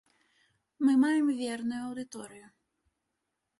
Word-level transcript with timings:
Мы 0.87 0.91
маем 1.03 1.27
верную 1.43 1.81
аўдыторыю. 1.83 2.47